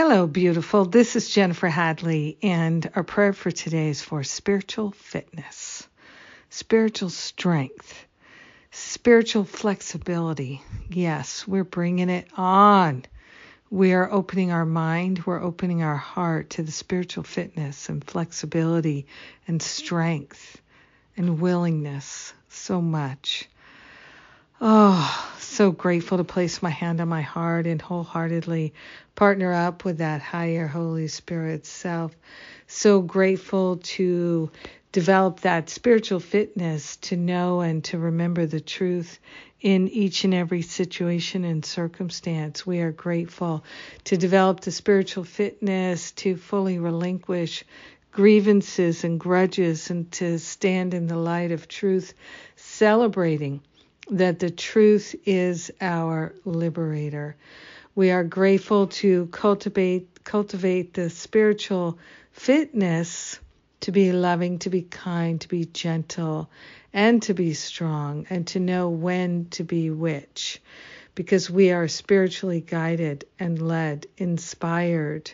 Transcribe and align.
Hello, 0.00 0.28
beautiful. 0.28 0.84
This 0.84 1.16
is 1.16 1.28
Jennifer 1.28 1.66
Hadley, 1.66 2.38
and 2.40 2.88
our 2.94 3.02
prayer 3.02 3.32
for 3.32 3.50
today 3.50 3.88
is 3.88 4.00
for 4.00 4.22
spiritual 4.22 4.92
fitness, 4.92 5.88
spiritual 6.50 7.10
strength, 7.10 8.06
spiritual 8.70 9.42
flexibility. 9.42 10.62
Yes, 10.88 11.48
we're 11.48 11.64
bringing 11.64 12.10
it 12.10 12.28
on. 12.36 13.06
We 13.70 13.92
are 13.92 14.08
opening 14.08 14.52
our 14.52 14.64
mind, 14.64 15.26
we're 15.26 15.42
opening 15.42 15.82
our 15.82 15.96
heart 15.96 16.50
to 16.50 16.62
the 16.62 16.70
spiritual 16.70 17.24
fitness 17.24 17.88
and 17.88 18.04
flexibility 18.04 19.08
and 19.48 19.60
strength 19.60 20.62
and 21.16 21.40
willingness 21.40 22.32
so 22.48 22.80
much. 22.80 23.48
Oh, 24.60 25.32
so 25.38 25.70
grateful 25.70 26.18
to 26.18 26.24
place 26.24 26.62
my 26.62 26.70
hand 26.70 27.00
on 27.00 27.06
my 27.06 27.22
heart 27.22 27.68
and 27.68 27.80
wholeheartedly 27.80 28.74
partner 29.14 29.52
up 29.52 29.84
with 29.84 29.98
that 29.98 30.20
higher 30.20 30.66
Holy 30.66 31.06
Spirit 31.06 31.64
self. 31.64 32.16
So 32.66 33.00
grateful 33.00 33.76
to 33.76 34.50
develop 34.90 35.40
that 35.40 35.70
spiritual 35.70 36.18
fitness 36.18 36.96
to 36.96 37.16
know 37.16 37.60
and 37.60 37.84
to 37.84 37.98
remember 37.98 38.46
the 38.46 38.58
truth 38.58 39.20
in 39.60 39.86
each 39.86 40.24
and 40.24 40.34
every 40.34 40.62
situation 40.62 41.44
and 41.44 41.64
circumstance. 41.64 42.66
We 42.66 42.80
are 42.80 42.90
grateful 42.90 43.62
to 44.06 44.16
develop 44.16 44.62
the 44.62 44.72
spiritual 44.72 45.22
fitness 45.22 46.10
to 46.12 46.36
fully 46.36 46.80
relinquish 46.80 47.62
grievances 48.10 49.04
and 49.04 49.20
grudges 49.20 49.90
and 49.90 50.10
to 50.10 50.40
stand 50.40 50.94
in 50.94 51.06
the 51.06 51.16
light 51.16 51.52
of 51.52 51.68
truth, 51.68 52.12
celebrating 52.56 53.60
that 54.10 54.38
the 54.38 54.50
truth 54.50 55.14
is 55.26 55.70
our 55.80 56.34
liberator. 56.44 57.36
We 57.94 58.10
are 58.10 58.24
grateful 58.24 58.86
to 58.88 59.26
cultivate 59.26 60.24
cultivate 60.24 60.94
the 60.94 61.10
spiritual 61.10 61.98
fitness 62.32 63.38
to 63.80 63.92
be 63.92 64.12
loving, 64.12 64.58
to 64.60 64.70
be 64.70 64.82
kind, 64.82 65.40
to 65.40 65.48
be 65.48 65.64
gentle, 65.64 66.50
and 66.92 67.22
to 67.22 67.34
be 67.34 67.54
strong, 67.54 68.26
and 68.28 68.46
to 68.48 68.60
know 68.60 68.88
when 68.88 69.46
to 69.50 69.64
be 69.64 69.90
which, 69.90 70.60
because 71.14 71.48
we 71.48 71.70
are 71.70 71.88
spiritually 71.88 72.60
guided 72.60 73.24
and 73.38 73.60
led, 73.60 74.06
inspired 74.16 75.30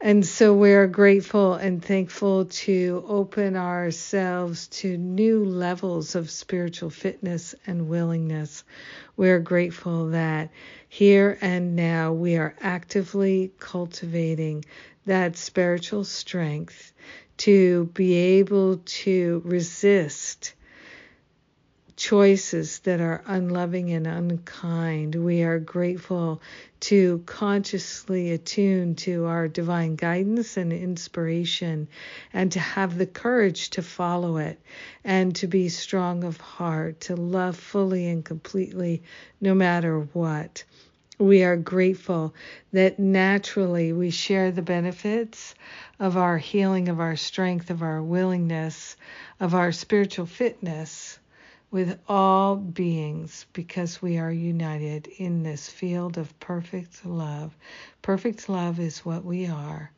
and 0.00 0.26
so 0.26 0.52
we're 0.52 0.86
grateful 0.86 1.54
and 1.54 1.82
thankful 1.82 2.44
to 2.44 3.02
open 3.08 3.56
ourselves 3.56 4.68
to 4.68 4.98
new 4.98 5.44
levels 5.44 6.14
of 6.14 6.30
spiritual 6.30 6.90
fitness 6.90 7.54
and 7.66 7.88
willingness. 7.88 8.62
We're 9.16 9.40
grateful 9.40 10.10
that 10.10 10.50
here 10.90 11.38
and 11.40 11.76
now 11.76 12.12
we 12.12 12.36
are 12.36 12.54
actively 12.60 13.52
cultivating 13.58 14.66
that 15.06 15.38
spiritual 15.38 16.04
strength 16.04 16.92
to 17.38 17.86
be 17.94 18.14
able 18.14 18.82
to 18.84 19.40
resist 19.46 20.52
choices 21.96 22.80
that 22.80 23.00
are 23.00 23.22
unloving 23.26 23.90
and 23.90 24.06
unkind. 24.06 25.14
We 25.14 25.42
are 25.42 25.58
grateful 25.58 26.42
to 26.80 27.22
consciously 27.24 28.32
attune 28.32 28.96
to 28.96 29.24
our 29.24 29.48
divine 29.48 29.96
guidance 29.96 30.58
and 30.58 30.74
inspiration 30.74 31.88
and 32.34 32.52
to 32.52 32.60
have 32.60 32.98
the 32.98 33.06
courage 33.06 33.70
to 33.70 33.82
follow 33.82 34.36
it 34.36 34.60
and 35.04 35.34
to 35.36 35.46
be 35.46 35.70
strong 35.70 36.22
of 36.22 36.36
heart, 36.36 37.00
to 37.02 37.16
love 37.16 37.56
fully 37.56 38.06
and 38.08 38.22
completely 38.22 39.02
no 39.40 39.54
matter 39.54 40.00
what. 40.12 40.64
We 41.18 41.44
are 41.44 41.56
grateful 41.56 42.34
that 42.74 42.98
naturally 42.98 43.94
we 43.94 44.10
share 44.10 44.50
the 44.52 44.60
benefits 44.60 45.54
of 45.98 46.18
our 46.18 46.36
healing, 46.36 46.90
of 46.90 47.00
our 47.00 47.16
strength, 47.16 47.70
of 47.70 47.82
our 47.82 48.02
willingness, 48.02 48.96
of 49.40 49.54
our 49.54 49.72
spiritual 49.72 50.26
fitness 50.26 51.18
with 51.70 51.98
all 52.08 52.56
beings 52.56 53.46
because 53.52 54.00
we 54.00 54.18
are 54.18 54.30
united 54.30 55.08
in 55.18 55.42
this 55.42 55.68
field 55.68 56.16
of 56.18 56.38
perfect 56.40 57.04
love. 57.04 57.56
Perfect 58.02 58.48
love 58.48 58.78
is 58.78 59.04
what 59.04 59.24
we 59.24 59.46
are, 59.46 59.90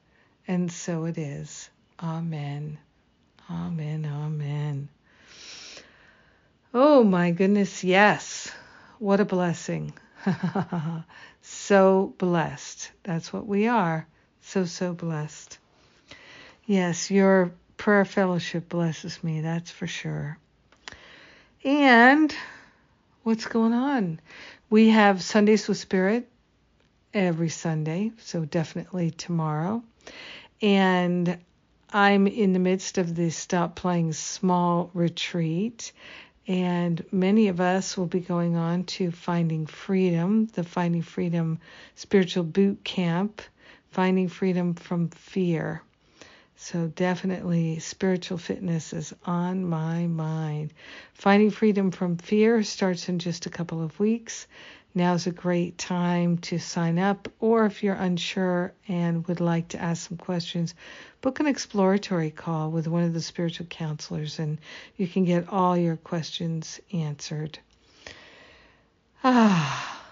and 0.47 0.73
so 0.73 1.05
it 1.05 1.19
is. 1.19 1.69
Amen. 2.03 2.79
Amen. 3.51 4.05
Amen. 4.07 4.89
Oh 6.75 7.03
my 7.03 7.31
goodness, 7.31 7.83
yes. 7.83 8.51
What 8.99 9.21
a 9.21 9.25
blessing. 9.25 9.93
so 11.43 12.15
blessed. 12.19 12.91
That's 13.05 13.33
what 13.33 13.47
we 13.47 13.69
are. 13.69 14.07
So, 14.43 14.65
so 14.65 14.93
blessed. 14.93 15.59
Yes, 16.67 17.11
your 17.11 17.53
prayer 17.77 18.05
fellowship 18.05 18.69
blesses 18.69 19.23
me, 19.23 19.41
that's 19.41 19.71
for 19.71 19.87
sure. 19.87 20.39
And 21.65 22.33
what's 23.25 23.47
going 23.47 23.73
on? 23.73 24.21
We 24.71 24.91
have 24.91 25.23
Sundays 25.23 25.67
with 25.67 25.79
Spirit 25.79 26.29
every 27.13 27.49
Sunday, 27.49 28.13
so 28.19 28.45
definitely 28.45 29.11
tomorrow. 29.11 29.83
And 30.63 31.39
I'm 31.93 32.29
in 32.29 32.53
the 32.53 32.61
midst 32.61 32.97
of 32.97 33.17
the 33.17 33.31
Stop 33.31 33.75
Playing 33.75 34.13
Small 34.13 34.91
retreat, 34.95 35.93
and 36.47 37.05
many 37.11 37.49
of 37.49 37.61
us 37.61 37.97
will 37.97 38.07
be 38.07 38.21
going 38.21 38.57
on 38.57 38.85
to 38.85 39.11
Finding 39.11 39.67
Freedom, 39.67 40.47
the 40.47 40.63
Finding 40.63 41.03
Freedom 41.03 41.59
Spiritual 41.97 42.45
Boot 42.45 42.85
Camp, 42.85 43.43
Finding 43.91 44.29
Freedom 44.29 44.75
from 44.75 45.09
Fear. 45.09 45.83
So, 46.61 46.89
definitely, 46.89 47.79
spiritual 47.79 48.37
fitness 48.37 48.93
is 48.93 49.15
on 49.25 49.65
my 49.65 50.09
mind. 50.09 50.75
Finding 51.15 51.53
freedom 51.53 51.93
from 51.93 52.17
fear 52.17 52.65
starts 52.65 53.09
in 53.09 53.21
just 53.21 53.47
a 53.47 53.51
couple 53.51 53.81
of 53.81 54.01
weeks. 54.01 54.49
Now's 54.93 55.29
a 55.29 55.31
great 55.31 55.79
time 55.79 56.39
to 56.39 56.59
sign 56.59 56.99
up, 56.99 57.33
or 57.39 57.65
if 57.65 57.85
you're 57.85 57.95
unsure 57.95 58.73
and 58.89 59.25
would 59.29 59.41
like 59.41 59.69
to 59.69 59.81
ask 59.81 60.09
some 60.09 60.19
questions, 60.19 60.75
book 61.21 61.39
an 61.39 61.47
exploratory 61.47 62.33
call 62.33 62.73
with 62.73 62.89
one 62.89 63.05
of 63.05 63.15
the 63.15 63.23
spiritual 63.23 63.67
counselors 63.67 64.41
and 64.41 64.59
you 64.97 65.07
can 65.07 65.25
get 65.25 65.49
all 65.49 65.77
your 65.77 65.97
questions 65.97 66.81
answered. 66.93 67.57
Ah, 69.23 70.05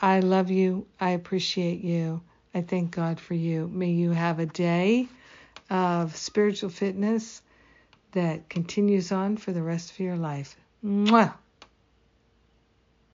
I 0.00 0.20
love 0.20 0.50
you. 0.50 0.86
I 0.98 1.10
appreciate 1.10 1.82
you. 1.82 2.22
I 2.54 2.60
thank 2.60 2.90
God 2.90 3.18
for 3.18 3.34
you. 3.34 3.68
May 3.72 3.90
you 3.90 4.10
have 4.10 4.38
a 4.38 4.46
day 4.46 5.08
of 5.70 6.16
spiritual 6.16 6.70
fitness 6.70 7.42
that 8.12 8.48
continues 8.48 9.10
on 9.10 9.36
for 9.36 9.52
the 9.52 9.62
rest 9.62 9.92
of 9.92 10.00
your 10.00 10.16
life. 10.16 10.56
Mwah! 10.84 11.34